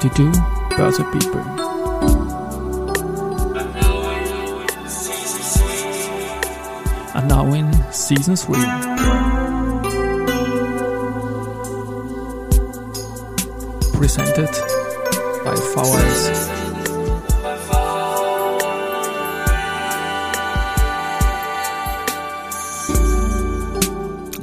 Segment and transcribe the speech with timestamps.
[0.00, 0.30] 22
[0.76, 1.40] Börse People.
[7.14, 8.54] And now in season 3.
[13.98, 14.50] Presented
[15.44, 16.57] by VHS.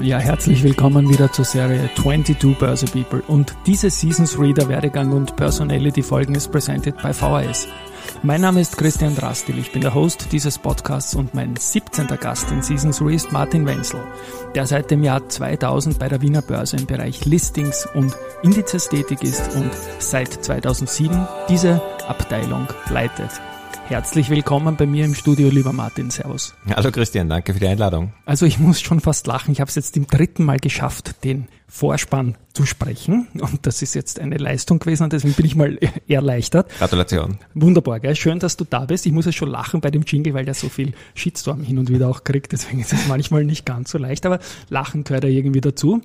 [0.05, 3.23] Ja, herzlich willkommen wieder zur Serie 22 Börse People.
[3.25, 7.67] Und diese Season 3 der Werdegang und Personality Folgen ist presented by VHS.
[8.21, 12.05] Mein Name ist Christian Drastil, ich bin der Host dieses Podcasts und mein 17.
[12.21, 13.99] Gast in Season 3 ist Martin Wenzel,
[14.53, 19.23] der seit dem Jahr 2000 bei der Wiener Börse im Bereich Listings und Indizes tätig
[19.23, 23.31] ist und seit 2007 diese Abteilung leitet.
[23.87, 26.09] Herzlich willkommen bei mir im Studio, lieber Martin.
[26.09, 26.55] Servus.
[26.75, 28.13] Hallo Christian, danke für die Einladung.
[28.25, 29.51] Also ich muss schon fast lachen.
[29.51, 33.27] Ich habe es jetzt im dritten Mal geschafft, den Vorspann zu sprechen.
[33.39, 36.71] Und das ist jetzt eine Leistung gewesen und deswegen bin ich mal erleichtert.
[36.79, 37.37] Gratulation.
[37.53, 38.15] Wunderbar, gell?
[38.15, 39.05] Schön, dass du da bist.
[39.05, 41.89] Ich muss jetzt schon lachen bei dem Jingle, weil der so viel Shitstorm hin und
[41.89, 42.53] wieder auch kriegt.
[42.53, 46.01] Deswegen ist es manchmal nicht ganz so leicht, aber Lachen gehört ja irgendwie dazu.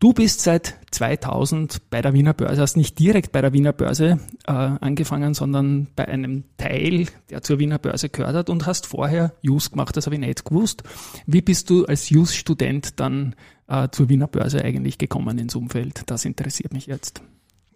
[0.00, 4.20] Du bist seit 2000 bei der Wiener Börse, hast nicht direkt bei der Wiener Börse
[4.46, 9.34] äh, angefangen, sondern bei einem Teil, der zur Wiener Börse gehört hat und hast vorher
[9.42, 10.84] Jus gemacht, das habe ich nicht gewusst.
[11.26, 13.34] Wie bist du als Jus-Student dann
[13.66, 16.02] äh, zur Wiener Börse eigentlich gekommen ins Umfeld?
[16.06, 17.20] Das interessiert mich jetzt.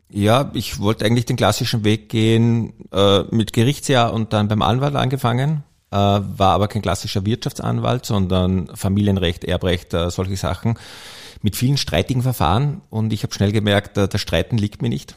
[0.08, 4.94] Ja, ich wollte eigentlich den klassischen Weg gehen, äh, mit Gerichtsjahr und dann beim Anwalt
[4.94, 5.64] angefangen,
[5.96, 10.78] war aber kein klassischer Wirtschaftsanwalt, sondern Familienrecht, Erbrecht, äh, solche Sachen
[11.42, 15.16] mit vielen streitigen Verfahren und ich habe schnell gemerkt, äh, das Streiten liegt mir nicht.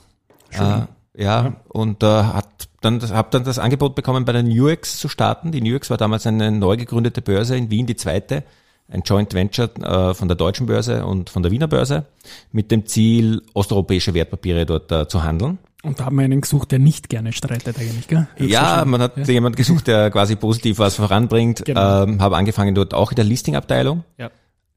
[0.51, 0.87] Äh, ja,
[1.17, 5.51] ja, und äh, hat dann habe dann das Angebot bekommen, bei der Nuex zu starten.
[5.51, 8.43] Die Nuex war damals eine neu gegründete Börse in Wien, die zweite,
[8.89, 12.05] ein Joint Venture äh, von der deutschen Börse und von der Wiener Börse,
[12.51, 15.57] mit dem Ziel, osteuropäische Wertpapiere dort äh, zu handeln.
[15.85, 18.27] Und da haben wir einen gesucht, der nicht gerne streitet eigentlich, gell?
[18.39, 19.23] Ja, man hat ja.
[19.25, 21.63] jemanden gesucht, der quasi positiv was voranbringt.
[21.63, 22.03] Genau.
[22.03, 24.03] Ähm, habe angefangen dort auch in der Listing-Abteilung.
[24.17, 24.31] Ja.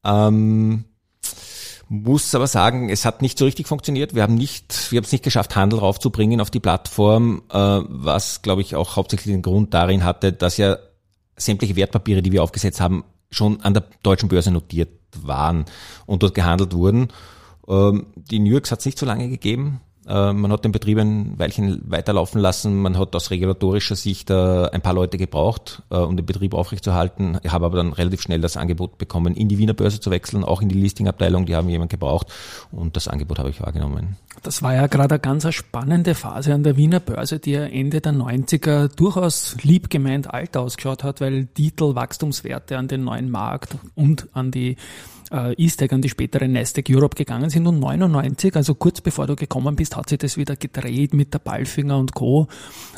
[0.05, 0.85] Ähm,
[1.89, 4.13] muss aber sagen, es hat nicht so richtig funktioniert.
[4.13, 8.43] Wir haben nicht, wir haben es nicht geschafft, Handel raufzubringen auf die Plattform, äh, was,
[8.43, 10.77] glaube ich, auch hauptsächlich den Grund darin hatte, dass ja
[11.35, 14.89] sämtliche Wertpapiere, die wir aufgesetzt haben, schon an der deutschen Börse notiert
[15.23, 15.65] waren
[16.05, 17.07] und dort gehandelt wurden.
[17.67, 19.81] Ähm, die New Yorks hat es nicht so lange gegeben.
[20.09, 22.81] Äh, man hat den Betrieb ein Weilchen weiterlaufen lassen.
[22.81, 27.39] Man hat aus regulatorischer Sicht äh, ein paar Leute gebraucht, äh, um den Betrieb aufrechtzuerhalten.
[27.43, 30.43] Ich habe aber dann relativ schnell das Angebot bekommen, in die Wiener Börse zu wechseln,
[30.43, 31.45] auch in die Listing-Abteilung.
[31.45, 32.27] Die haben jemand gebraucht
[32.71, 34.17] und das Angebot habe ich wahrgenommen.
[34.41, 38.01] Das war ja gerade eine ganz spannende Phase an der Wiener Börse, die ja Ende
[38.01, 43.75] der 90er durchaus lieb gemeint alt ausgeschaut hat, weil Titel, Wachstumswerte an den neuen Markt
[43.95, 44.77] und an die
[45.31, 49.35] äh, E-Stack an die spätere Nasdaq Europe gegangen sind und 99, also kurz bevor du
[49.35, 52.47] gekommen bist, hat sich das wieder gedreht mit der Ballfinger und Co.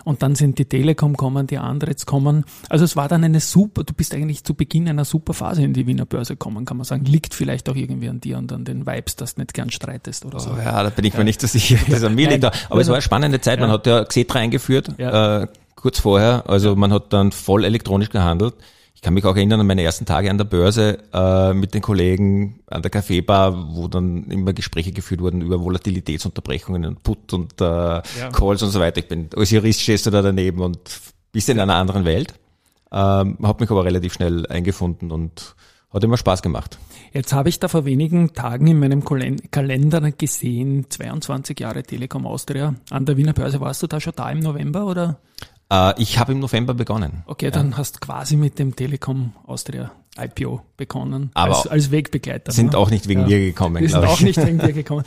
[0.04, 2.46] Und dann sind die Telekom kommen, die Andrets kommen.
[2.70, 5.74] Also es war dann eine super, du bist eigentlich zu Beginn einer super Phase in
[5.74, 7.06] die Wiener Börse gekommen, kann man sagen.
[7.06, 10.26] Liegt vielleicht auch irgendwie an dir und an den Vibes, dass du nicht gern streitest
[10.26, 10.52] oder so.
[10.52, 11.20] Ja, da bin ich ja.
[11.20, 12.46] mir nicht so sicher, dass an mir liegt.
[12.46, 13.60] Aber es war eine spannende Zeit.
[13.60, 13.76] Man ja.
[13.76, 16.44] hat ja Xetra eingeführt, äh, kurz vorher.
[16.48, 18.56] Also man hat dann voll elektronisch gehandelt.
[19.02, 21.82] Ich kann mich auch erinnern an meine ersten Tage an der Börse äh, mit den
[21.82, 27.60] Kollegen an der Kaffeebar, wo dann immer Gespräche geführt wurden über Volatilitätsunterbrechungen und Put und
[27.60, 28.04] äh, ja.
[28.32, 29.00] Calls und so weiter.
[29.00, 30.78] Ich bin als Jurist stehst du da daneben und
[31.32, 32.36] bist in einer anderen Welt.
[32.92, 35.56] Ähm, habe mich aber relativ schnell eingefunden und
[35.92, 36.78] hat immer Spaß gemacht.
[37.12, 42.76] Jetzt habe ich da vor wenigen Tagen in meinem Kalender gesehen, 22 Jahre Telekom Austria
[42.92, 43.62] an der Wiener Börse.
[43.62, 45.18] Warst du da schon da im November oder?
[45.72, 47.24] Äh, ich habe im November begonnen.
[47.26, 47.52] Okay, ja.
[47.52, 51.32] dann hast quasi mit dem Telekom Austria IPO begonnen.
[51.34, 52.52] Aber als, als Wegbegleiter.
[52.52, 52.78] Sind ne?
[52.78, 53.28] auch nicht wegen ja.
[53.28, 53.92] mir gekommen, glaube ich.
[53.92, 55.06] Sind auch nicht wegen dir gekommen.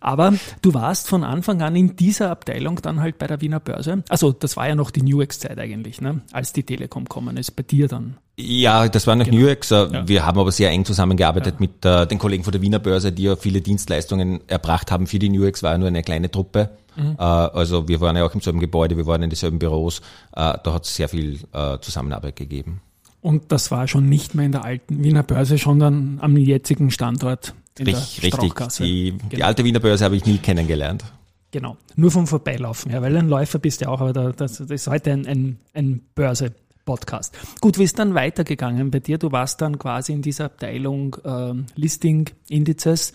[0.00, 0.32] Aber
[0.62, 4.02] du warst von Anfang an in dieser Abteilung dann halt bei der Wiener Börse.
[4.08, 6.22] Also das war ja noch die Nuex-Zeit eigentlich, ne?
[6.32, 8.16] als die Telekom kommen ist, bei dir dann.
[8.38, 9.42] Ja, das war noch genau.
[9.42, 9.70] Nuex.
[9.70, 10.08] Ja.
[10.08, 11.60] Wir haben aber sehr eng zusammengearbeitet ja.
[11.60, 15.06] mit äh, den Kollegen von der Wiener Börse, die ja viele Dienstleistungen erbracht haben.
[15.06, 16.70] Für die Nuex war ja nur eine kleine Truppe.
[16.96, 17.16] Mhm.
[17.18, 20.00] Äh, also wir waren ja auch im selben Gebäude, wir waren in dieselben Büros.
[20.32, 22.80] Äh, da hat es sehr viel äh, Zusammenarbeit gegeben.
[23.20, 27.54] Und das war schon nicht mehr in der alten Wiener Börse, sondern am jetzigen Standort.
[27.78, 28.68] In richtig, der richtig.
[28.78, 29.28] Die, genau.
[29.30, 31.04] die alte Wiener Börse habe ich nie kennengelernt.
[31.50, 34.88] Genau, nur vom Vorbeilaufen, ja, weil ein Läufer bist du auch, aber das, das ist
[34.88, 36.52] heute ein, ein, ein Börse.
[36.86, 37.36] Podcast.
[37.60, 39.18] Gut, wie ist dann weitergegangen bei dir?
[39.18, 43.12] Du warst dann quasi in dieser Abteilung äh, Listing Indizes.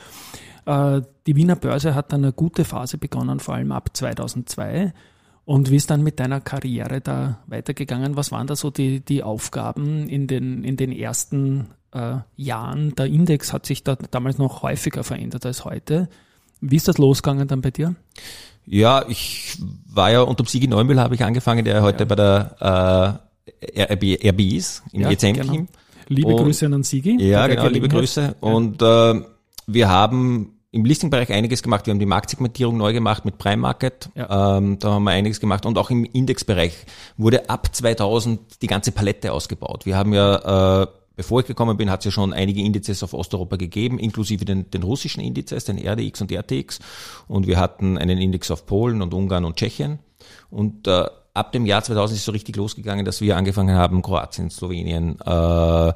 [0.65, 4.93] Äh, die Wiener Börse hat dann eine gute Phase begonnen, vor allem ab 2002.
[5.45, 8.15] Und wie ist dann mit deiner Karriere da weitergegangen?
[8.15, 12.95] Was waren da so die, die Aufgaben in den, in den ersten äh, Jahren?
[12.95, 16.09] Der Index hat sich da damals noch häufiger verändert als heute.
[16.61, 17.95] Wie ist das losgegangen dann bei dir?
[18.65, 19.57] Ja, ich
[19.89, 22.05] war ja unter Sigi Neumüll habe ich angefangen, der heute ja.
[22.05, 23.19] bei der
[23.75, 25.43] äh, RB, RB ist, im ja, ECM-Team.
[25.43, 25.67] Genau.
[26.07, 27.17] Liebe und, Grüße an Sigi.
[27.21, 28.35] Ja, genau, liebe Grüße.
[28.41, 29.21] Und äh,
[29.67, 31.85] wir haben im Listing-Bereich einiges gemacht.
[31.85, 34.09] Wir haben die Marktsegmentierung neu gemacht mit Prime Market.
[34.15, 34.57] Ja.
[34.57, 35.65] Ähm, da haben wir einiges gemacht.
[35.65, 36.73] Und auch im Indexbereich
[37.17, 39.85] wurde ab 2000 die ganze Palette ausgebaut.
[39.85, 40.87] Wir haben ja, äh,
[41.17, 44.71] bevor ich gekommen bin, hat es ja schon einige Indizes auf Osteuropa gegeben, inklusive den,
[44.71, 46.79] den russischen Indizes, den RDX und RTX.
[47.27, 49.99] Und wir hatten einen Index auf Polen und Ungarn und Tschechien.
[50.49, 54.49] Und äh, ab dem Jahr 2000 ist so richtig losgegangen, dass wir angefangen haben, Kroatien,
[54.49, 55.93] Slowenien, äh,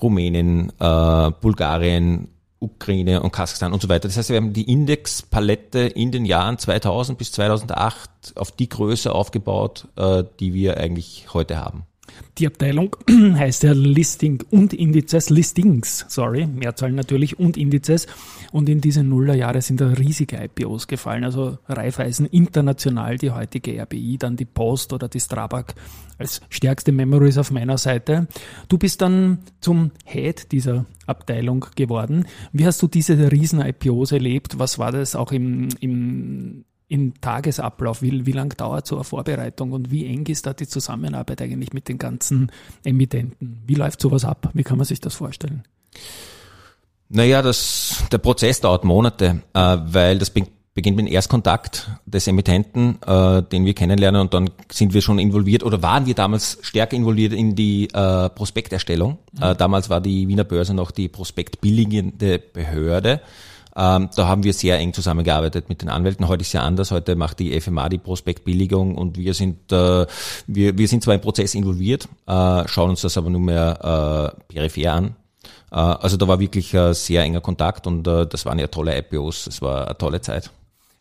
[0.00, 2.28] Rumänien, äh, Bulgarien,
[2.64, 4.08] Ukraine und Kasachstan und so weiter.
[4.08, 9.12] Das heißt, wir haben die Indexpalette in den Jahren 2000 bis 2008 auf die Größe
[9.12, 11.84] aufgebaut, äh, die wir eigentlich heute haben.
[12.38, 18.06] Die Abteilung heißt ja Listing und Indizes, Listings, sorry, Mehrzahl natürlich und Indizes.
[18.50, 21.24] Und in diese Nullerjahre sind da riesige IPOs gefallen.
[21.24, 25.74] Also Raiffeisen international, die heutige RBI, dann die Post oder die Strabag
[26.18, 28.26] als stärkste Memories auf meiner Seite.
[28.68, 32.26] Du bist dann zum Head dieser Abteilung geworden.
[32.52, 34.58] Wie hast du diese riesen IPOs erlebt?
[34.58, 38.02] Was war das auch im, im im Tagesablauf?
[38.02, 41.72] Wie, wie lang dauert so eine Vorbereitung und wie eng ist da die Zusammenarbeit eigentlich
[41.72, 42.50] mit den ganzen
[42.84, 43.62] Emittenten?
[43.66, 44.50] Wie läuft sowas ab?
[44.54, 45.64] Wie kann man sich das vorstellen?
[47.08, 52.98] Naja, das, der Prozess dauert Monate, äh, weil das beginnt mit dem Erstkontakt des Emittenten,
[53.06, 56.96] äh, den wir kennenlernen und dann sind wir schon involviert oder waren wir damals stärker
[56.96, 59.18] involviert in die äh, Prospekterstellung.
[59.32, 59.56] Mhm.
[59.58, 63.20] Damals war die Wiener Börse noch die prospektbilligende Behörde.
[63.76, 66.28] Ähm, da haben wir sehr eng zusammengearbeitet mit den Anwälten.
[66.28, 66.90] Heute ist ja anders.
[66.90, 70.06] Heute macht die FMA die Prospektbilligung und wir sind, äh,
[70.46, 74.52] wir, wir sind zwar im Prozess involviert, äh, schauen uns das aber nur mehr äh,
[74.52, 75.16] peripher an.
[75.70, 78.96] Äh, also da war wirklich äh, sehr enger Kontakt und äh, das waren ja tolle
[78.96, 79.48] IPOs.
[79.48, 80.50] Es war eine tolle Zeit.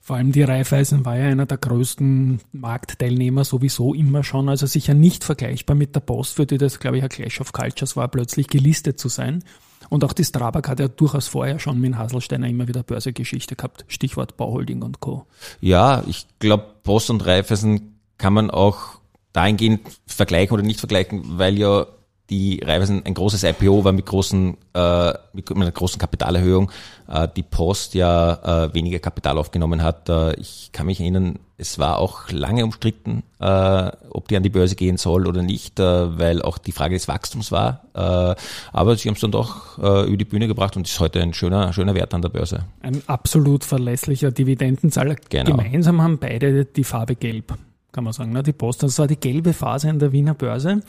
[0.06, 4.94] Vor allem die Raiffeisen war ja einer der größten Marktteilnehmer sowieso immer schon, also sicher
[4.94, 8.10] nicht vergleichbar mit der Post, für die das, glaube ich, ein Clash of Cultures war,
[8.10, 9.46] plötzlich gelistet zu sein.
[9.90, 13.86] Und auch die Strabag hat ja durchaus vorher schon mit Haselsteiner immer wieder Börsegeschichte gehabt.
[13.88, 15.26] Stichwort Bauholding und Co.
[15.62, 19.00] Ja, ich glaube, Post und Raiffeisen kann man auch
[19.34, 21.88] dahingehend vergleichen oder nicht vergleichen, weil ja
[22.34, 26.72] die Raiffeisen ein großes IPO war mit großen äh, mit einer großen Kapitalerhöhung,
[27.08, 30.10] äh, die Post ja äh, weniger Kapital aufgenommen hat.
[30.10, 34.50] Äh, ich kann mich erinnern, es war auch lange umstritten, äh, ob die an die
[34.50, 37.82] Börse gehen soll oder nicht, äh, weil auch die Frage des Wachstums war.
[37.94, 38.36] Äh,
[38.72, 41.36] aber sie haben es dann doch äh, über die Bühne gebracht und ist heute ein
[41.36, 42.66] schöner, schöner Wert an der Börse.
[42.82, 45.18] Ein absolut verlässlicher Dividendenzahler.
[45.30, 45.52] Genau.
[45.52, 47.54] Gemeinsam haben beide die Farbe gelb
[47.94, 48.34] kann man sagen.
[48.34, 48.44] Ne?
[48.44, 50.81] Die Post, das war die gelbe Phase in der Wiener Börse.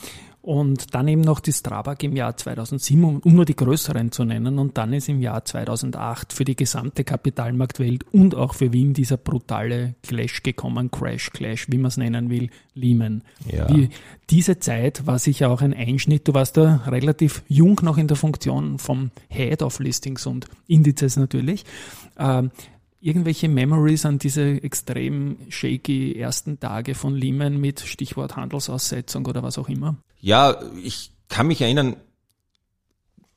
[0.45, 4.59] Und dann eben noch die Strabag im Jahr 2007, um nur die größeren zu nennen.
[4.59, 9.17] Und dann ist im Jahr 2008 für die gesamte Kapitalmarktwelt und auch für Wien dieser
[9.17, 13.23] brutale Clash gekommen, Crash, Clash, wie man es nennen will, Lehman.
[13.51, 13.71] Ja.
[13.71, 13.89] Wie,
[14.29, 16.29] diese Zeit war sicher auch ein Einschnitt.
[16.29, 21.17] Du warst da relativ jung noch in der Funktion vom Head of Listings und Indizes
[21.17, 21.65] natürlich.
[22.19, 22.51] Ähm,
[23.05, 29.59] irgendwelche Memories an diese extrem shaky ersten Tage von Lehman mit Stichwort Handelsaussetzung oder was
[29.59, 29.97] auch immer?
[30.21, 31.97] Ja, ich kann mich erinnern,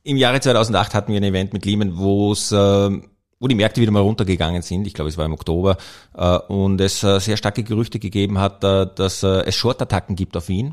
[0.04, 3.00] im Jahre 2008 hatten wir ein Event mit Lehman, wo es äh,
[3.40, 5.76] wo die Märkte wieder mal runtergegangen sind, ich glaube es war im Oktober,
[6.14, 10.48] äh, und es äh, sehr starke Gerüchte gegeben hat, dass es Short-Attacken gibt auf.
[10.48, 10.64] Äh,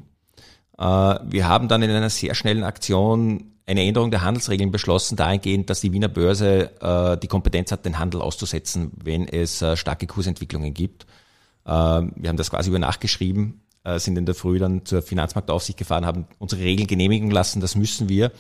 [0.78, 5.82] wir haben dann in einer sehr schnellen Aktion eine Änderung der Handelsregeln beschlossen, dahingehend, dass
[5.82, 10.74] die Wiener Börse äh, die Kompetenz hat, den Handel auszusetzen, wenn es äh, starke Kursentwicklungen
[10.74, 11.06] gibt.
[11.66, 15.02] Äh, wir haben das quasi über Nacht geschrieben, äh, sind in der Früh dann zur
[15.02, 18.32] Finanzmarktaufsicht gefahren, haben unsere Regeln genehmigen lassen, das müssen wir,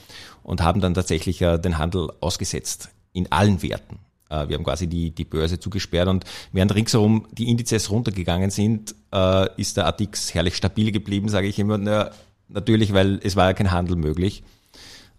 [0.43, 3.97] und haben dann tatsächlich äh, den Handel ausgesetzt in allen Werten.
[4.29, 8.93] Äh, wir haben quasi die, die Börse zugesperrt und während ringsherum die Indizes runtergegangen sind,
[9.11, 11.79] äh, ist der ATX herrlich stabil geblieben, sage ich immer.
[11.79, 12.11] Na,
[12.47, 14.43] natürlich, weil es war ja kein Handel möglich.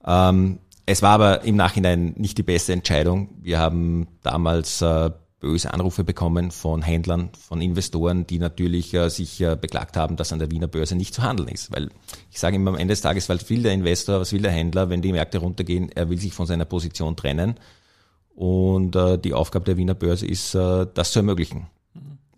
[0.07, 3.29] Ähm, es war aber im Nachhinein nicht die beste Entscheidung.
[3.43, 5.11] Wir haben damals äh,
[5.41, 10.33] böse Anrufe bekommen von Händlern, von Investoren, die natürlich äh, sich äh, beklagt haben, dass
[10.33, 11.73] an der Wiener Börse nicht zu handeln ist.
[11.73, 11.91] Weil
[12.31, 14.89] ich sage immer am Ende des Tages, was will der Investor, was will der Händler,
[14.89, 17.59] wenn die Märkte runtergehen, er will sich von seiner Position trennen.
[18.35, 21.67] Und äh, die Aufgabe der Wiener Börse ist, äh, das zu ermöglichen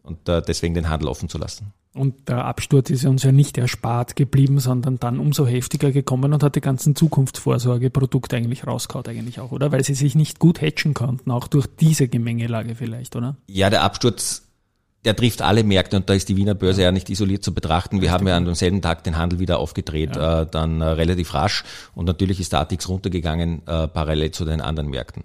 [0.03, 1.73] und äh, deswegen den Handel offen zu lassen.
[1.95, 6.43] Und der Absturz ist uns ja nicht erspart geblieben, sondern dann umso heftiger gekommen und
[6.43, 9.73] hat die ganzen Zukunftsvorsorgeprodukte eigentlich rausgehauen eigentlich auch, oder?
[9.73, 13.37] Weil sie sich nicht gut hatchen konnten, auch durch diese Gemengelage vielleicht, oder?
[13.49, 14.43] Ja, der Absturz,
[15.05, 18.01] der trifft alle Märkte und da ist die Wiener Börse ja, nicht isoliert zu betrachten.
[18.01, 20.43] Wir haben ja an demselben Tag den Handel wieder aufgedreht, ja.
[20.43, 21.65] äh, dann äh, relativ rasch
[21.95, 25.25] und natürlich ist der ATX runtergegangen, äh, parallel zu den anderen Märkten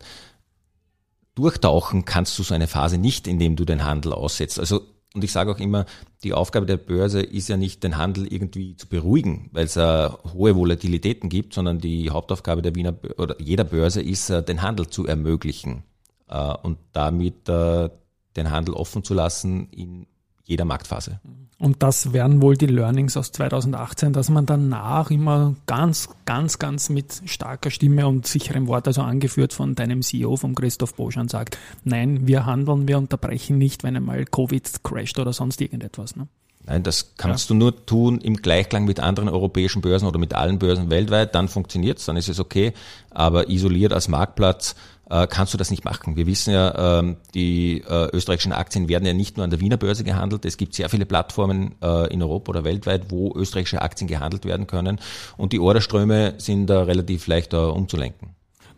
[1.35, 4.59] durchtauchen kannst du so eine Phase nicht, indem du den Handel aussetzt.
[4.59, 4.81] Also
[5.13, 5.85] und ich sage auch immer,
[6.23, 10.09] die Aufgabe der Börse ist ja nicht, den Handel irgendwie zu beruhigen, weil es äh,
[10.33, 14.87] hohe Volatilitäten gibt, sondern die Hauptaufgabe der Wiener oder jeder Börse ist, äh, den Handel
[14.87, 15.83] zu ermöglichen
[16.29, 17.89] äh, und damit äh,
[18.35, 20.07] den Handel offen zu lassen in
[20.43, 21.19] jeder Marktphase.
[21.57, 26.89] Und das wären wohl die Learnings aus 2018, dass man danach immer ganz, ganz, ganz
[26.89, 31.57] mit starker Stimme und sicherem Wort, also angeführt von deinem CEO, von Christoph Boschan, sagt,
[31.85, 36.17] nein, wir handeln, wir unterbrechen nicht, wenn einmal Covid crasht oder sonst irgendetwas.
[36.17, 36.27] Ne?
[36.65, 37.53] Nein, das kannst ja.
[37.53, 41.49] du nur tun im Gleichklang mit anderen europäischen Börsen oder mit allen Börsen weltweit, dann
[41.49, 42.73] funktioniert's, dann ist es okay,
[43.09, 44.75] aber isoliert als Marktplatz
[45.13, 46.15] äh, kannst du das nicht machen.
[46.15, 49.77] Wir wissen ja, ähm, die äh, österreichischen Aktien werden ja nicht nur an der Wiener
[49.77, 50.43] Börse gehandelt.
[50.43, 54.65] Es gibt sehr viele Plattformen äh, in Europa oder weltweit, wo österreichische Aktien gehandelt werden
[54.65, 54.99] können.
[55.37, 58.29] Und die Orderströme sind da relativ leicht umzulenken.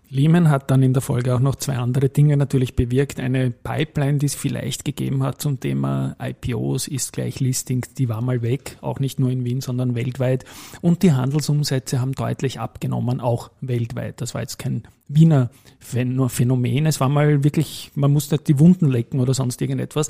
[0.10, 3.20] Lehman hat dann in der Folge auch noch zwei andere Dinge natürlich bewirkt.
[3.20, 8.22] Eine Pipeline, die es vielleicht gegeben hat zum Thema IPOs, ist gleich Listings, die war
[8.22, 10.46] mal weg, auch nicht nur in Wien, sondern weltweit.
[10.82, 14.22] Und die Handelsumsätze haben deutlich abgenommen, auch weltweit.
[14.22, 16.88] Das war jetzt kein Wiener Phänomen.
[16.88, 20.08] Es war mal wirklich, man musste die Wunden lecken oder sonst irgendetwas.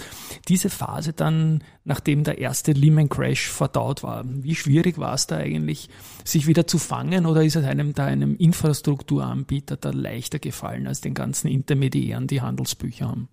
[0.47, 5.35] Diese Phase dann, nachdem der erste Lehman Crash verdaut war, wie schwierig war es da
[5.35, 5.89] eigentlich,
[6.23, 11.01] sich wieder zu fangen oder ist es einem da einem Infrastrukturanbieter da leichter gefallen als
[11.01, 13.27] den ganzen Intermediären, die Handelsbücher haben?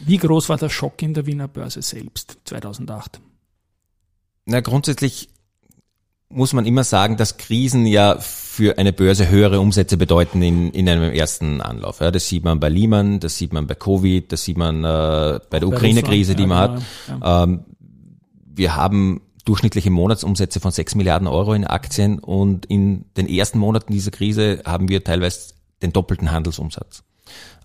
[0.00, 3.20] Wie groß war der Schock in der Wiener Börse selbst 2008?
[4.44, 5.28] Na, grundsätzlich
[6.28, 10.88] muss man immer sagen, dass Krisen ja für eine Börse höhere Umsätze bedeuten in, in
[10.88, 12.00] einem ersten Anlauf.
[12.00, 15.40] Ja, das sieht man bei Lehman, das sieht man bei Covid, das sieht man äh,
[15.50, 16.82] bei der Ukraine-Krise, die man hat.
[17.08, 17.44] Ja.
[17.44, 17.64] Ähm,
[18.54, 23.92] wir haben durchschnittliche Monatsumsätze von 6 Milliarden Euro in Aktien und in den ersten Monaten
[23.92, 27.02] dieser Krise haben wir teilweise den doppelten Handelsumsatz.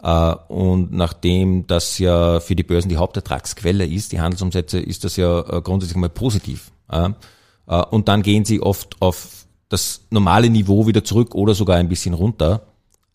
[0.03, 5.15] Uh, und nachdem das ja für die Börsen die Hauptertragsquelle ist, die Handelsumsätze, ist das
[5.15, 6.71] ja uh, grundsätzlich mal positiv.
[6.91, 7.09] Uh, äh,
[7.77, 12.13] und dann gehen sie oft auf das normale Niveau wieder zurück oder sogar ein bisschen
[12.13, 12.67] runter.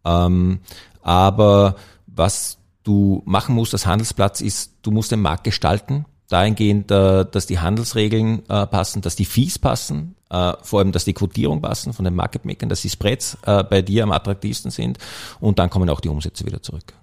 [0.04, 0.60] Ähm,
[1.02, 7.26] aber was du machen musst als Handelsplatz ist, du musst den Markt gestalten, dahingehend, äh,
[7.30, 11.92] dass die Handelsregeln äh, passen, dass die Fees passen, vor allem, dass die Quotierung passen
[11.92, 14.98] von den Market Makern, dass die Spreads bei dir am attraktivsten sind
[15.38, 16.94] und dann kommen auch die Umsätze wieder zurück.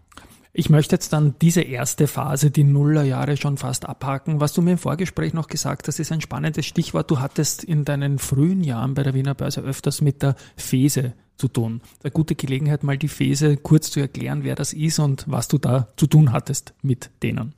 [0.56, 4.40] Ich möchte jetzt dann diese erste Phase, die Nullerjahre, schon fast abhaken.
[4.40, 7.10] Was du mir im Vorgespräch noch gesagt hast, ist ein spannendes Stichwort.
[7.10, 11.48] Du hattest in deinen frühen Jahren bei der Wiener Börse öfters mit der Fese zu
[11.48, 11.82] tun.
[12.04, 15.58] Eine gute Gelegenheit, mal die Fese kurz zu erklären, wer das ist und was du
[15.58, 17.56] da zu tun hattest mit denen.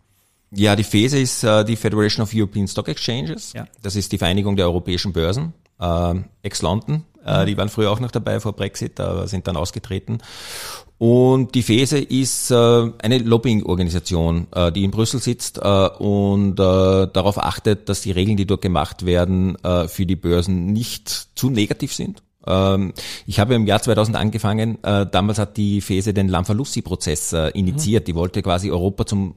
[0.52, 3.54] Ja, die FESE ist äh, die Federation of European Stock Exchanges.
[3.54, 3.68] Ja.
[3.82, 5.54] Das ist die Vereinigung der europäischen Börsen.
[5.80, 7.46] Äh, Ex-London, äh, mhm.
[7.48, 10.20] die waren früher auch noch dabei vor Brexit, aber sind dann ausgetreten.
[10.98, 12.56] Und die FESE ist äh,
[13.00, 18.38] eine Lobbying-Organisation, äh, die in Brüssel sitzt äh, und äh, darauf achtet, dass die Regeln,
[18.38, 22.24] die dort gemacht werden, äh, für die Börsen nicht zu negativ sind.
[22.48, 22.94] Ähm,
[23.26, 28.04] ich habe im Jahr 2000 angefangen, äh, damals hat die FESE den Lamfalussy-Prozess äh, initiiert.
[28.04, 28.06] Mhm.
[28.06, 29.36] Die wollte quasi Europa zum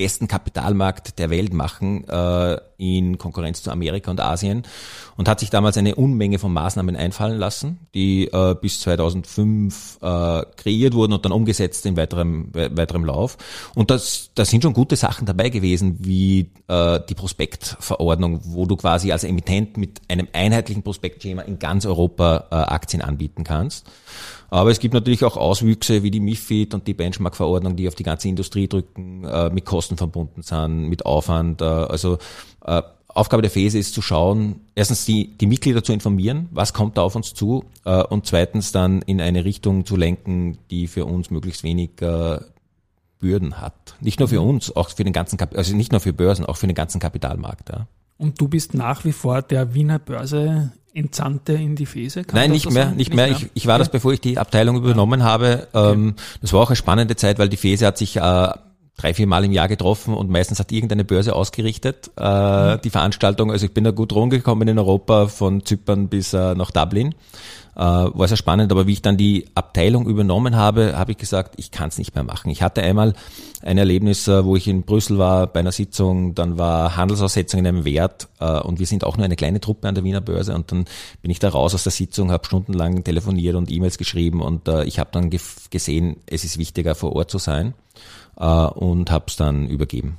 [0.00, 4.62] besten Kapitalmarkt der Welt machen äh, in Konkurrenz zu Amerika und Asien
[5.18, 10.42] und hat sich damals eine Unmenge von Maßnahmen einfallen lassen, die äh, bis 2005 äh,
[10.56, 13.36] kreiert wurden und dann umgesetzt in weiterem, weiterem Lauf.
[13.74, 18.76] Und das, das sind schon gute Sachen dabei gewesen, wie äh, die Prospektverordnung, wo du
[18.76, 23.86] quasi als Emittent mit einem einheitlichen Prospektschema in ganz Europa äh, Aktien anbieten kannst.
[24.50, 28.02] Aber es gibt natürlich auch Auswüchse wie die MIFID und die Benchmark-Verordnung, die auf die
[28.02, 31.62] ganze Industrie drücken, äh, mit Kosten verbunden sind, mit Aufwand.
[31.62, 32.18] Äh, also
[32.64, 32.82] äh,
[33.14, 37.02] Aufgabe der FESE ist zu schauen, erstens die, die Mitglieder zu informieren, was kommt da
[37.02, 41.30] auf uns zu, äh, und zweitens dann in eine Richtung zu lenken, die für uns
[41.30, 42.38] möglichst wenig äh,
[43.18, 43.96] Bürden hat.
[44.00, 46.56] Nicht nur für uns, auch für den ganzen, Kap also nicht nur für Börsen, auch
[46.56, 47.68] für den ganzen Kapitalmarkt.
[47.68, 47.86] Ja.
[48.20, 52.22] Und du bist nach wie vor der Wiener Börse Entsandte in die Fese?
[52.22, 53.28] Kann Nein, nicht mehr, nicht, nicht mehr.
[53.28, 53.36] mehr.
[53.36, 53.78] Ich, ich war ja.
[53.78, 55.26] das, bevor ich die Abteilung übernommen ja.
[55.26, 55.68] habe.
[55.72, 56.22] Ähm, okay.
[56.42, 59.46] Das war auch eine spannende Zeit, weil die Fese hat sich äh, drei, vier Mal
[59.46, 62.80] im Jahr getroffen und meistens hat irgendeine Börse ausgerichtet, äh, mhm.
[62.82, 63.50] die Veranstaltung.
[63.50, 67.14] Also ich bin da gut rumgekommen in Europa, von Zypern bis äh, nach Dublin.
[67.80, 71.54] Äh, war sehr spannend, aber wie ich dann die Abteilung übernommen habe, habe ich gesagt,
[71.56, 72.50] ich kann es nicht mehr machen.
[72.50, 73.14] Ich hatte einmal
[73.62, 77.66] ein Erlebnis, äh, wo ich in Brüssel war bei einer Sitzung, dann war Handelsaussetzung in
[77.66, 80.54] einem Wert äh, und wir sind auch nur eine kleine Truppe an der Wiener Börse
[80.54, 80.84] und dann
[81.22, 84.98] bin ich da raus aus der Sitzung, habe stundenlang telefoniert und E-Mails geschrieben und ich
[84.98, 87.72] habe dann gesehen, es ist wichtiger vor Ort zu sein
[88.34, 90.18] und habe es dann übergeben.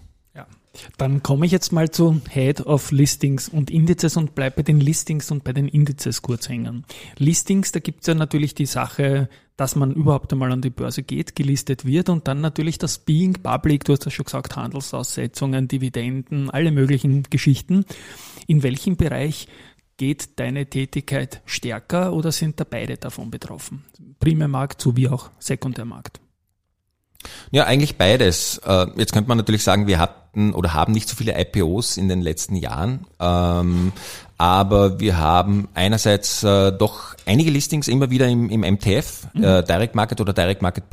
[0.97, 4.79] Dann komme ich jetzt mal zu Head of Listings und Indizes und bleibe bei den
[4.79, 6.85] Listings und bei den Indizes kurz hängen.
[7.17, 11.03] Listings, da gibt es ja natürlich die Sache, dass man überhaupt einmal an die Börse
[11.03, 15.67] geht, gelistet wird und dann natürlich das Being Public, du hast ja schon gesagt, Handelsaussetzungen,
[15.67, 17.85] Dividenden, alle möglichen Geschichten.
[18.47, 19.47] In welchem Bereich
[19.97, 23.85] geht deine Tätigkeit stärker oder sind da beide davon betroffen?
[24.19, 26.19] Primärmarkt sowie auch Sekundärmarkt.
[27.51, 28.59] Ja, eigentlich beides.
[28.65, 32.07] Äh, jetzt könnte man natürlich sagen, wir hatten oder haben nicht so viele IPOs in
[32.07, 33.91] den letzten Jahren, ähm,
[34.37, 39.43] aber wir haben einerseits äh, doch einige Listings immer wieder im, im MTF, mhm.
[39.43, 40.85] äh, Direct Market oder Direct Market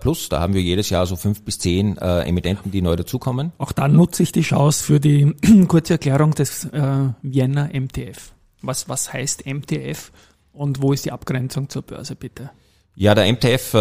[0.00, 0.28] Plus.
[0.28, 3.52] Da haben wir jedes Jahr so fünf bis zehn Emittenten, die neu dazukommen.
[3.58, 5.34] Auch da nutze ich die Chance für die
[5.68, 8.32] kurze Erklärung des äh, Vienna MTF.
[8.62, 10.10] Was, was heißt MTF
[10.52, 12.50] und wo ist die Abgrenzung zur Börse bitte?
[12.96, 13.74] Ja, der MTF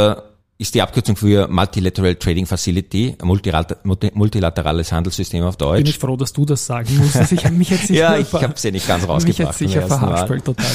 [0.58, 5.84] ist die Abkürzung für Multilateral Trading Facility, multilaterales Handelssystem auf Deutsch.
[5.84, 7.32] Bin ich froh, dass du das sagen musst.
[7.32, 9.40] Ich habe mich jetzt sicher Ja, ich habe es ja nicht ganz rausgebracht.
[9.40, 10.66] Jetzt sicher verhaspelt total.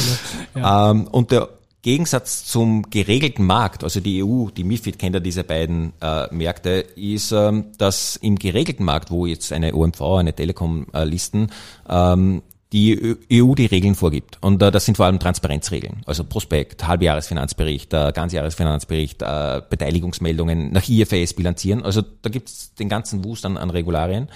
[0.55, 0.91] Ja.
[0.91, 1.49] Ähm, und der
[1.83, 6.87] Gegensatz zum geregelten Markt, also die EU, die MIFID kennt ja diese beiden äh, Märkte,
[6.95, 11.51] ist, ähm, dass im geregelten Markt, wo jetzt eine OMV, eine Telekom äh, listen,
[11.89, 14.39] ähm, die EU die Regeln vorgibt.
[14.41, 20.89] Und äh, das sind vor allem Transparenzregeln, also Prospekt, Halbjahresfinanzbericht, äh, Ganzjahresfinanzbericht, äh, Beteiligungsmeldungen nach
[20.89, 21.83] IFRS bilanzieren.
[21.83, 24.29] Also da gibt's den ganzen Wust an, an Regularien.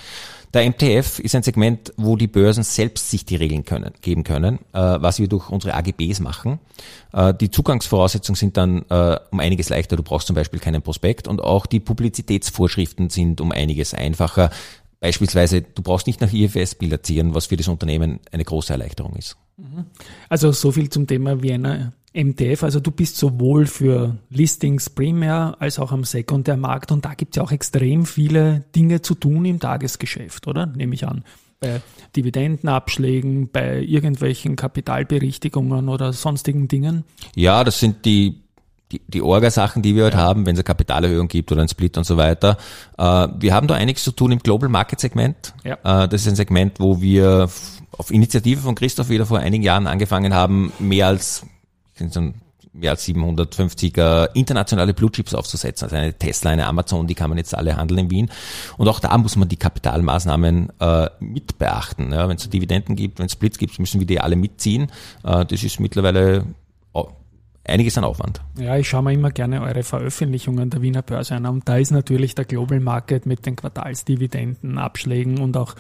[0.55, 4.59] Der MTF ist ein Segment, wo die Börsen selbst sich die Regeln können, geben können,
[4.73, 6.61] äh, was wir durch unsere AGBs machen.
[7.13, 9.97] Äh, die Zugangsvoraussetzungen sind dann äh, um einiges leichter.
[9.97, 14.51] Du brauchst zum Beispiel keinen Prospekt und auch die Publizitätsvorschriften sind um einiges einfacher.
[15.01, 19.37] Beispielsweise, du brauchst nicht nach IFS bilanzieren, was für das Unternehmen eine große Erleichterung ist.
[19.57, 19.87] Mhm.
[20.29, 22.63] Also so viel zum Thema Vienna MTF.
[22.63, 27.37] Also du bist sowohl für Listings primär als auch am Sekundärmarkt und da gibt es
[27.37, 30.67] ja auch extrem viele Dinge zu tun im Tagesgeschäft, oder?
[30.67, 31.25] Nehme ich an.
[31.61, 31.81] Bei
[32.15, 37.05] Dividendenabschlägen, bei irgendwelchen Kapitalberichtigungen oder sonstigen Dingen?
[37.35, 38.46] Ja, das sind die
[38.93, 40.23] die, die Orga-Sachen, die wir heute ja.
[40.23, 42.57] haben, wenn es eine Kapitalerhöhung gibt oder ein Split und so weiter.
[42.99, 45.55] Äh, wir haben da einiges zu tun im Global Market Segment.
[45.65, 46.05] Ja.
[46.05, 47.49] Äh, das ist ein Segment, wo wir
[47.99, 51.45] auf Initiative von Christoph wieder vor einigen Jahren angefangen haben, mehr als
[52.79, 55.87] mehr als 750 äh, internationale Blue Chips aufzusetzen.
[55.87, 58.31] Also eine Tesla, eine Amazon, die kann man jetzt alle handeln in Wien.
[58.77, 62.13] Und auch da muss man die Kapitalmaßnahmen äh, mit beachten.
[62.13, 64.93] Ja, wenn es Dividenden gibt, wenn es Splits gibt, müssen wir die alle mitziehen.
[65.25, 66.45] Äh, das ist mittlerweile
[67.69, 68.41] einiges an Aufwand.
[68.59, 71.91] Ja, ich schaue mir immer gerne eure Veröffentlichungen der Wiener Börse an und da ist
[71.91, 75.75] natürlich der Global Market mit den Quartalsdividenden, Abschlägen und auch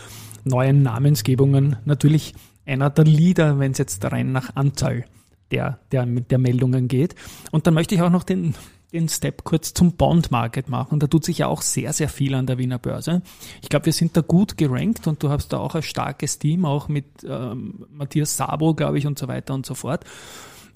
[0.45, 5.05] neuen Namensgebungen natürlich einer der Leader, wenn es jetzt rein nach Anzahl
[5.51, 7.15] der, der, der Meldungen geht.
[7.53, 8.55] Und dann möchte ich auch noch den,
[8.93, 10.99] den Step kurz zum Bond Market machen.
[10.99, 13.23] Da tut sich ja auch sehr, sehr viel an der Wiener Börse.
[13.63, 16.65] Ich glaube, wir sind da gut gerankt und du hast da auch ein starkes Team,
[16.65, 20.05] auch mit ähm, Matthias Sabo, glaube ich, und so weiter und so fort.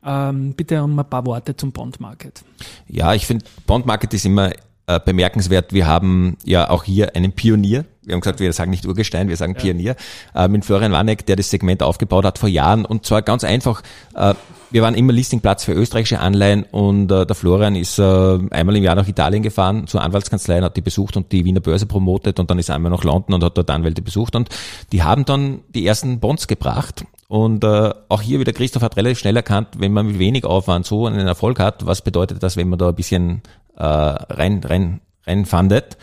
[0.05, 2.43] Ähm, bitte um ein paar Worte zum Bond Market.
[2.89, 4.51] Ja, ich finde, Bond Market ist immer
[4.87, 5.73] äh, bemerkenswert.
[5.73, 7.85] Wir haben ja auch hier einen Pionier.
[8.03, 9.61] Wir haben gesagt, wir sagen nicht Urgestein, wir sagen ja.
[9.61, 9.97] Pionier.
[10.35, 12.85] Äh, mit Florian Wanek, der das Segment aufgebaut hat vor Jahren.
[12.85, 13.83] Und zwar ganz einfach,
[14.15, 14.35] äh,
[14.71, 18.85] wir waren immer Listingplatz für österreichische Anleihen und äh, der Florian ist äh, einmal im
[18.85, 22.51] Jahr nach Italien gefahren zur Anwaltskanzlei, hat die besucht und die Wiener Börse promotet und
[22.51, 24.49] dann ist er einmal nach London und hat dort Anwälte besucht und
[24.93, 29.21] die haben dann die ersten Bonds gebracht und äh, auch hier wieder, Christoph hat relativ
[29.21, 32.69] schnell erkannt, wenn man mit wenig Aufwand so einen Erfolg hat, was bedeutet das, wenn
[32.69, 33.43] man da ein bisschen
[33.77, 35.97] äh, rein, rein, reinfandet.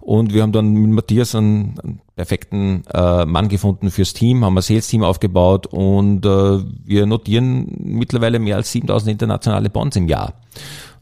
[0.00, 4.56] Und wir haben dann mit Matthias einen, einen perfekten äh, Mann gefunden fürs Team, haben
[4.56, 10.32] ein Sales-Team aufgebaut und äh, wir notieren mittlerweile mehr als 7000 internationale Bonds im Jahr.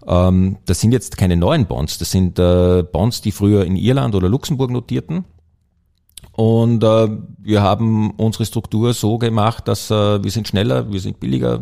[0.08, 4.16] Ähm, das sind jetzt keine neuen Bonds, das sind äh, Bonds, die früher in Irland
[4.16, 5.24] oder Luxemburg notierten
[6.38, 11.18] und äh, wir haben unsere Struktur so gemacht, dass äh, wir sind schneller, wir sind
[11.18, 11.60] billiger,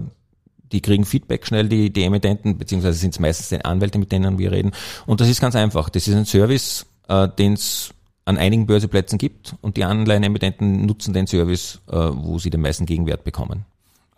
[0.71, 4.37] die kriegen Feedback schnell, die, die Emittenten, beziehungsweise sind es meistens die Anwälte, mit denen
[4.37, 4.73] wir reden.
[5.07, 5.89] Und das ist ganz einfach.
[5.89, 7.95] Das ist ein Service, äh, den es
[8.27, 12.85] an einigen Börseplätzen gibt und die Anleihenemittenten nutzen den Service, äh, wo sie den meisten
[12.85, 13.65] Gegenwert bekommen.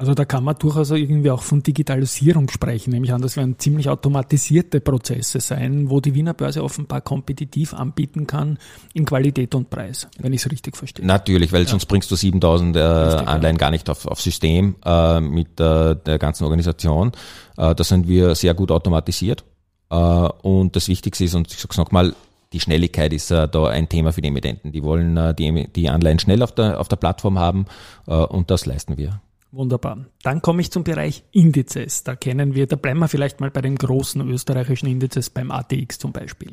[0.00, 3.88] Also da kann man durchaus irgendwie auch von Digitalisierung sprechen, nämlich an, das werden ziemlich
[3.88, 8.58] automatisierte Prozesse sein, wo die Wiener Börse offenbar kompetitiv anbieten kann
[8.94, 11.04] in Qualität und Preis, wenn ich es richtig verstehe.
[11.04, 11.68] Natürlich, weil ja.
[11.68, 16.18] sonst bringst du 7000 äh, Anleihen gar nicht auf, auf System äh, mit äh, der
[16.20, 17.10] ganzen Organisation.
[17.56, 19.42] Äh, da sind wir sehr gut automatisiert.
[19.90, 22.14] Äh, und das Wichtigste ist, und ich sag's nochmal,
[22.52, 24.70] die Schnelligkeit ist äh, da ein Thema für die Emittenten.
[24.70, 27.66] Die wollen äh, die, die Anleihen schnell auf der, auf der Plattform haben
[28.06, 29.20] äh, und das leisten wir.
[29.50, 30.04] Wunderbar.
[30.22, 32.04] Dann komme ich zum Bereich Indizes.
[32.04, 35.98] Da kennen wir, da bleiben wir vielleicht mal bei den großen österreichischen Indizes, beim ATX
[35.98, 36.52] zum Beispiel.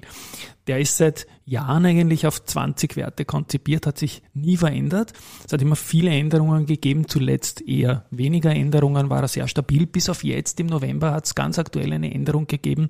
[0.67, 5.11] Der ist seit Jahren eigentlich auf 20 Werte konzipiert, hat sich nie verändert.
[5.45, 9.87] Es hat immer viele Änderungen gegeben, zuletzt eher weniger Änderungen, war er sehr stabil.
[9.87, 12.89] Bis auf jetzt im November hat es ganz aktuell eine Änderung gegeben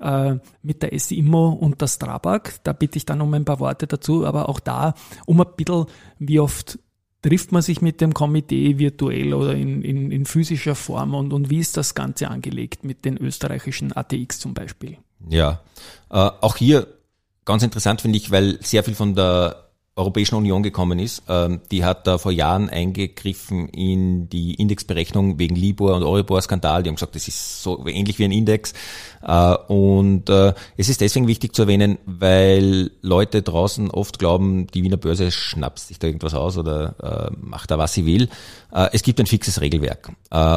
[0.00, 2.50] äh, mit der SIMO und der Strabag.
[2.64, 5.86] Da bitte ich dann um ein paar Worte dazu, aber auch da um ein bisschen,
[6.18, 6.80] wie oft
[7.26, 11.50] Trifft man sich mit dem Komitee virtuell oder in, in, in physischer Form und, und
[11.50, 14.98] wie ist das Ganze angelegt mit den österreichischen ATX zum Beispiel?
[15.28, 15.60] Ja,
[16.08, 16.86] äh, auch hier
[17.44, 19.65] ganz interessant finde ich, weil sehr viel von der
[19.98, 21.22] Europäischen Union gekommen ist.
[21.26, 26.82] Ähm, die hat da vor Jahren eingegriffen in die Indexberechnung wegen Libor und Euribor-Skandal.
[26.82, 28.74] Die haben gesagt, das ist so ähnlich wie ein Index.
[29.26, 34.82] Äh, und äh, es ist deswegen wichtig zu erwähnen, weil Leute draußen oft glauben, die
[34.82, 38.28] Wiener Börse schnappt sich da irgendwas aus oder äh, macht da, was sie will.
[38.92, 40.10] Es gibt ein fixes Regelwerk.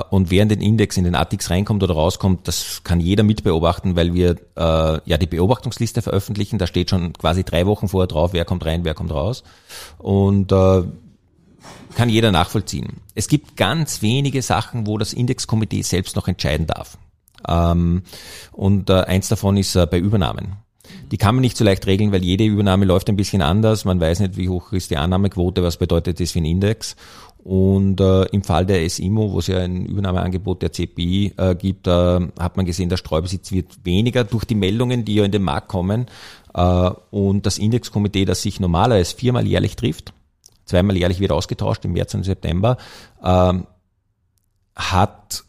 [0.10, 4.14] Und während ein Index in den ATX reinkommt oder rauskommt, das kann jeder mitbeobachten, weil
[4.14, 6.58] wir ja die Beobachtungsliste veröffentlichen.
[6.58, 9.29] Da steht schon quasi drei Wochen vorher drauf, wer kommt rein, wer kommt raus.
[9.98, 10.54] Und
[11.96, 13.02] kann jeder nachvollziehen.
[13.16, 16.98] Es gibt ganz wenige Sachen, wo das Indexkomitee selbst noch entscheiden darf.
[17.48, 18.04] Ähm,
[18.52, 20.58] und äh, eins davon ist äh, bei Übernahmen.
[21.12, 23.86] Die kann man nicht so leicht regeln, weil jede Übernahme läuft ein bisschen anders.
[23.86, 26.96] Man weiß nicht, wie hoch ist die Annahmequote, was bedeutet das für einen Index.
[27.44, 31.88] Und äh, im Fall der SIMO, wo es ja ein Übernahmeangebot der CPI äh, gibt,
[31.88, 35.44] äh, hat man gesehen, der Streubesitz wird weniger durch die Meldungen, die ja in den
[35.44, 36.08] Markt kommen.
[36.60, 40.14] Äh, und das Indexkomitee, das sich normalerweise viermal jährlich trifft,
[40.66, 42.78] zweimal jährlich wird ausgetauscht im März und September,
[43.24, 43.54] äh,
[44.76, 45.44] hat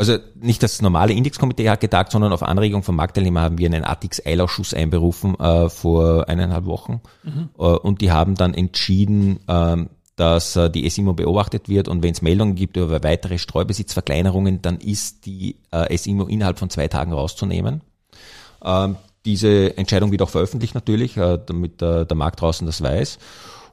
[0.00, 3.84] also nicht das normale Indexkomitee hat getagt, sondern auf Anregung von Marktteilnehmern haben wir einen
[3.84, 7.00] ATX-Eilausschuss einberufen äh, vor eineinhalb Wochen.
[7.24, 7.48] Mhm.
[7.58, 9.76] Äh, und die haben dann entschieden, äh,
[10.14, 15.26] dass die SIMO beobachtet wird und wenn es Meldungen gibt über weitere Streubesitzverkleinerungen, dann ist
[15.26, 15.54] die
[15.94, 17.82] SIMO innerhalb von zwei Tagen rauszunehmen.
[19.28, 23.18] Diese Entscheidung wird auch veröffentlicht natürlich, äh, damit äh, der Markt draußen das weiß.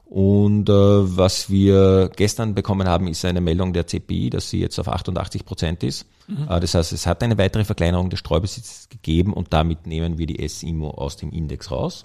[0.04, 4.78] Und äh, was wir gestern bekommen haben, ist eine Meldung der CPI, dass sie jetzt
[4.78, 6.04] auf 88 Prozent ist.
[6.28, 6.46] Mhm.
[6.46, 10.26] Äh, das heißt, es hat eine weitere Verkleinerung des Streubesitzes gegeben und damit nehmen wir
[10.26, 12.04] die SIMO aus dem Index raus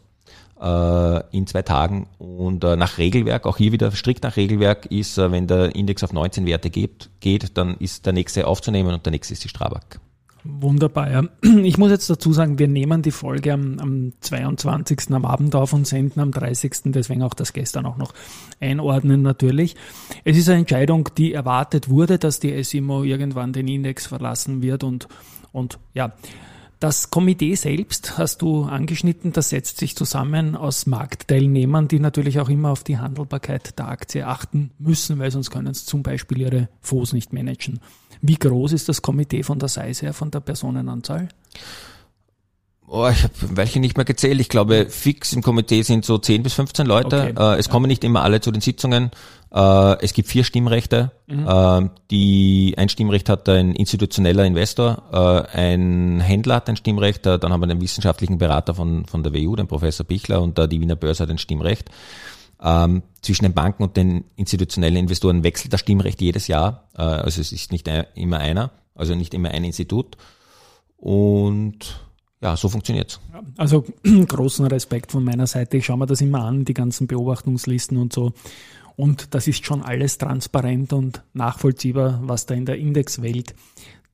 [0.61, 2.07] äh, in zwei Tagen.
[2.19, 6.05] Und äh, nach Regelwerk, auch hier wieder strikt nach Regelwerk, ist, äh, wenn der Index
[6.05, 9.49] auf 19 Werte geht, geht, dann ist der nächste aufzunehmen und der nächste ist die
[9.49, 9.99] Strabag.
[10.43, 11.11] Wunderbar.
[11.11, 11.23] Ja.
[11.63, 15.11] Ich muss jetzt dazu sagen, wir nehmen die Folge am, am 22.
[15.11, 16.73] am Abend auf und senden am 30.
[16.85, 18.13] Deswegen auch das gestern auch noch
[18.59, 19.75] einordnen natürlich.
[20.23, 24.83] Es ist eine Entscheidung, die erwartet wurde, dass die SIMO irgendwann den Index verlassen wird
[24.83, 25.07] und,
[25.51, 26.13] und ja.
[26.79, 32.49] Das Komitee selbst hast du angeschnitten, das setzt sich zusammen aus Marktteilnehmern, die natürlich auch
[32.49, 36.69] immer auf die Handelbarkeit der Aktie achten müssen, weil sonst können sie zum Beispiel ihre
[36.79, 37.81] Fonds nicht managen.
[38.21, 41.29] Wie groß ist das Komitee von der Size her, von der Personenanzahl?
[42.93, 44.41] Oh, ich habe welche nicht mehr gezählt.
[44.41, 47.31] Ich glaube, fix im Komitee sind so 10 bis 15 Leute.
[47.31, 47.53] Okay.
[47.55, 47.71] Äh, es ja.
[47.71, 49.11] kommen nicht immer alle zu den Sitzungen.
[49.53, 51.11] Äh, es gibt vier Stimmrechte.
[51.27, 51.47] Mhm.
[51.47, 55.03] Äh, die, ein Stimmrecht hat ein institutioneller Investor,
[55.53, 59.23] äh, ein Händler hat ein Stimmrecht, äh, dann haben wir einen wissenschaftlichen Berater von, von
[59.23, 61.89] der WU, den Professor Bichler, und die Wiener Börse hat ein Stimmrecht.
[62.61, 66.87] Ähm, zwischen den Banken und den institutionellen Investoren wechselt das Stimmrecht jedes Jahr.
[66.95, 70.17] Äh, also es ist nicht ein, immer einer, also nicht immer ein Institut.
[70.97, 71.99] Und
[72.41, 73.19] ja, so funktioniert's.
[73.57, 75.77] Also großen Respekt von meiner Seite.
[75.77, 78.33] Ich schaue mir das immer an, die ganzen Beobachtungslisten und so.
[78.95, 83.55] Und das ist schon alles transparent und nachvollziehbar, was da in der Indexwelt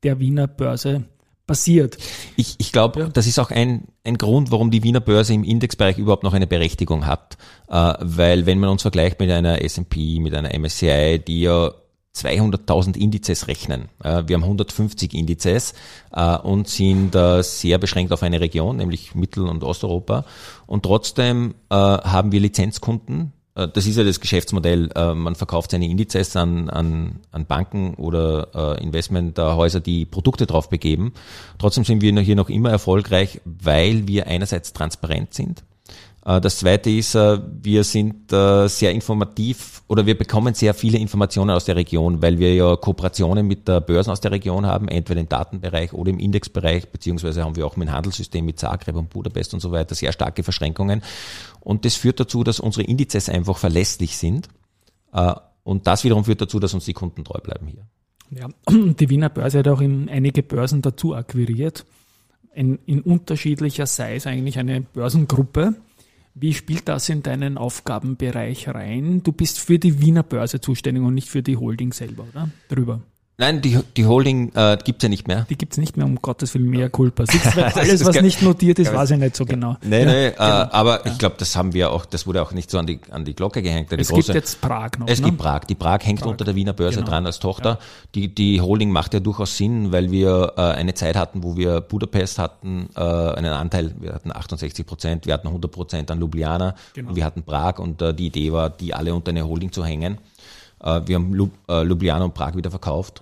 [0.03, 1.05] der Wiener Börse
[1.47, 1.97] passiert.
[2.35, 3.07] Ich, ich glaube, ja.
[3.07, 6.45] das ist auch ein, ein Grund, warum die Wiener Börse im Indexbereich überhaupt noch eine
[6.45, 7.37] Berechtigung hat.
[7.69, 11.71] Äh, weil wenn man uns vergleicht mit einer S&P, mit einer MSCI, die ja
[12.15, 13.89] 200.000 Indizes rechnen.
[14.03, 15.73] Äh, wir haben 150 Indizes
[16.11, 20.25] äh, und sind sehr beschränkt auf eine Region, nämlich Mittel- und Osteuropa.
[20.65, 23.31] Und trotzdem haben wir Lizenzkunden,
[23.65, 24.89] das ist ja das Geschäftsmodell.
[24.95, 30.69] Äh, man verkauft seine Indizes an, an, an Banken oder äh, Investmenthäuser, die Produkte drauf
[30.69, 31.13] begeben.
[31.57, 35.76] Trotzdem sind wir hier noch immer erfolgreich, weil wir einerseits transparent sind äh,
[36.27, 41.51] das zweite ist, äh, wir sind äh, sehr informativ oder wir bekommen sehr viele Informationen
[41.51, 45.21] aus der Region, weil wir ja Kooperationen mit der Börsen aus der Region haben, entweder
[45.21, 49.09] im Datenbereich oder im Indexbereich, beziehungsweise haben wir auch mit dem Handelssystem mit Zagreb und
[49.09, 51.01] Budapest und so weiter sehr starke Verschränkungen.
[51.61, 54.49] Und das führt dazu, dass unsere Indizes einfach verlässlich sind.
[55.63, 57.87] Und das wiederum führt dazu, dass uns die Kunden treu bleiben hier.
[58.31, 61.85] Ja, die Wiener Börse hat auch in einige Börsen dazu akquiriert.
[62.53, 65.75] In, in unterschiedlicher Size eigentlich eine Börsengruppe
[66.39, 69.23] Wie spielt das in deinen Aufgabenbereich rein?
[69.23, 72.49] Du bist für die Wiener Börse zuständig und nicht für die Holding selber, oder?
[72.69, 73.01] Drüber.
[73.39, 75.45] Nein, die, die Holding äh, gibt's ja nicht mehr.
[75.47, 77.23] Die gibt's nicht mehr, um Gottes Willen, mehr Culpa.
[77.75, 79.77] alles, was nicht notiert ist, weiß ich nicht so genau.
[79.83, 80.43] Nee, ja, nee, genau.
[80.43, 81.11] äh, aber ja.
[81.11, 83.35] ich glaube, das haben wir auch, das wurde auch nicht so an die, an die
[83.35, 83.93] Glocke gehängt.
[83.93, 85.07] es große, gibt jetzt Prag noch.
[85.07, 85.27] Es ne?
[85.27, 85.65] gibt Prag.
[85.65, 86.31] Die Prag hängt Prag.
[86.31, 87.11] unter der Wiener Börse genau.
[87.11, 87.69] dran als Tochter.
[87.69, 87.79] Ja.
[88.15, 91.81] Die, die Holding macht ja durchaus Sinn, weil wir äh, eine Zeit hatten, wo wir
[91.81, 96.73] Budapest hatten, äh, einen Anteil, wir hatten 68 Prozent, wir hatten 100 Prozent an Ljubljana
[96.95, 97.09] genau.
[97.09, 99.85] und wir hatten Prag und äh, die Idee war, die alle unter eine Holding zu
[99.85, 100.17] hängen.
[100.81, 103.21] Äh, wir haben Lub, äh, Ljubljana und Prag wieder verkauft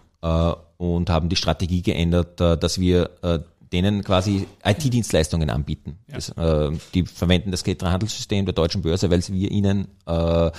[0.78, 3.40] und haben die Strategie geändert, äh, dass wir äh,
[3.72, 5.98] denen quasi IT-Dienstleistungen anbieten.
[6.08, 6.16] Ja.
[6.16, 10.52] Das, äh, die verwenden das Ketra-Handelssystem der deutschen Börse, weil wir ihnen äh,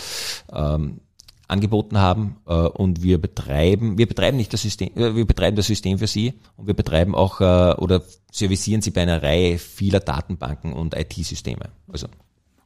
[0.52, 1.00] ähm,
[1.48, 5.66] angeboten haben äh, und wir betreiben, wir betreiben nicht das System, äh, wir betreiben das
[5.66, 8.02] System für sie und wir betreiben auch äh, oder
[8.32, 11.70] servicieren sie bei einer Reihe vieler Datenbanken und IT-Systeme.
[11.88, 12.08] Also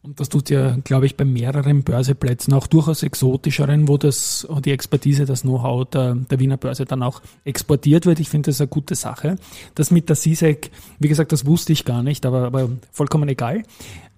[0.03, 4.71] und das tut ja, glaube ich, bei mehreren Börseplätzen, auch durchaus exotischeren, wo das, die
[4.71, 8.19] Expertise, das Know-how der, der Wiener Börse dann auch exportiert wird.
[8.19, 9.37] Ich finde das eine gute Sache.
[9.75, 13.63] Das mit der CISEC, wie gesagt, das wusste ich gar nicht, aber, aber vollkommen egal.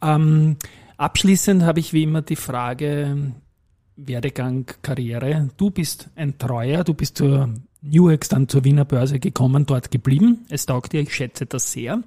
[0.01, 0.57] Ähm,
[0.99, 3.33] abschließend habe ich wie immer die Frage,
[3.97, 5.51] Werdegang, Karriere.
[5.57, 7.49] Du bist ein Treuer, du bist zur
[7.81, 10.47] Newex dann zur Wiener Börse gekommen, dort geblieben.
[10.49, 12.03] Es taugt dir, ich schätze das sehr.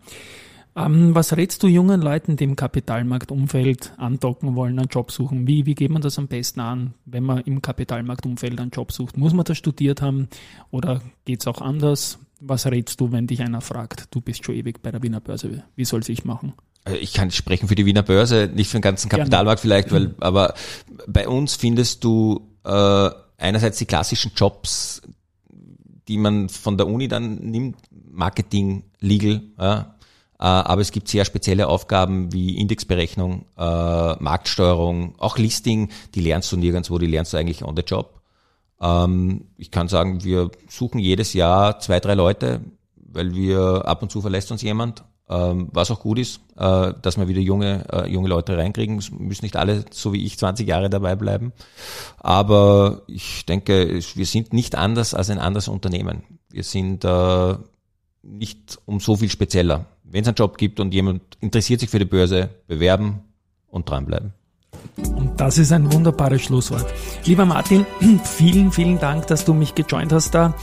[0.77, 5.47] Ähm, was rätst du jungen Leuten, die im Kapitalmarktumfeld andocken wollen, einen Job suchen?
[5.47, 9.15] Wie, wie geht man das am besten an, wenn man im Kapitalmarktumfeld einen Job sucht?
[9.15, 10.27] Muss man das studiert haben
[10.71, 12.19] oder geht's auch anders?
[12.41, 15.63] Was rätst du, wenn dich einer fragt, du bist schon ewig bei der Wiener Börse,
[15.77, 16.53] wie soll ich machen?
[16.83, 19.83] Also ich kann sprechen für die Wiener Börse, nicht für den ganzen Kapitalmarkt Gerne.
[19.83, 20.55] vielleicht, weil, aber
[21.07, 25.01] bei uns findest du äh, einerseits die klassischen Jobs,
[26.09, 27.77] die man von der Uni dann nimmt,
[28.11, 29.94] Marketing, Legal, ja,
[30.37, 36.57] aber es gibt sehr spezielle Aufgaben wie Indexberechnung, äh, Marktsteuerung, auch Listing, die lernst du
[36.57, 38.21] nirgendwo, die lernst du eigentlich on the job.
[38.81, 42.61] Ähm, ich kann sagen, wir suchen jedes Jahr zwei, drei Leute,
[42.97, 47.17] weil wir ab und zu verlässt uns jemand, ähm, was auch gut ist, äh, dass
[47.17, 48.97] wir wieder junge, junge Leute reinkriegen.
[48.97, 51.53] Es müssen nicht alle, so wie ich, 20 Jahre dabei bleiben.
[52.17, 56.23] Aber ich denke, wir sind nicht anders als ein anderes Unternehmen.
[56.49, 57.05] Wir sind
[58.21, 61.99] nicht um so viel spezieller wenn es einen Job gibt und jemand interessiert sich für
[61.99, 63.19] die Börse, bewerben
[63.67, 64.31] und dranbleiben.
[64.97, 66.85] Und das ist ein wunderbares Schlusswort.
[67.25, 67.85] Lieber Martin,
[68.23, 70.55] vielen, vielen Dank, dass du mich gejoint hast da.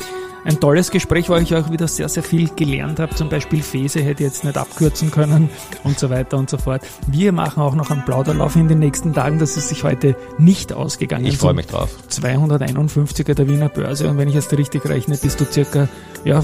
[0.46, 3.14] Ein tolles Gespräch, wo ich auch wieder sehr, sehr viel gelernt habe.
[3.14, 5.50] Zum Beispiel Fese hätte ich jetzt nicht abkürzen können
[5.84, 6.80] und so weiter und so fort.
[7.06, 9.38] Wir machen auch noch einen Plauderlauf in den nächsten Tagen.
[9.38, 11.26] Das ist sich heute nicht ausgegangen.
[11.26, 11.94] Ich freue mich drauf.
[12.08, 14.08] 251er der Wiener Börse.
[14.08, 15.90] Und wenn ich jetzt richtig rechne, bist du circa,
[16.24, 16.42] ja,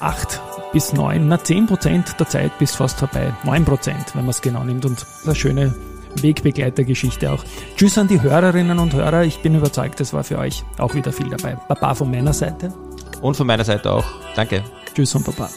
[0.00, 0.40] acht
[0.72, 3.32] bis neun, na zehn Prozent der Zeit bist fast vorbei.
[3.44, 4.84] Neun Prozent, wenn man es genau nimmt.
[4.84, 5.74] Und eine schöne
[6.16, 7.44] Wegbegleitergeschichte auch.
[7.76, 9.24] Tschüss an die Hörerinnen und Hörer.
[9.24, 11.56] Ich bin überzeugt, es war für euch auch wieder viel dabei.
[11.68, 12.72] Baba von meiner Seite.
[13.20, 14.06] Und von meiner Seite auch.
[14.36, 14.62] Danke.
[14.94, 15.48] Tschüss und Baba.